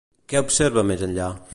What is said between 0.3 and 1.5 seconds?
Què observa més enllà?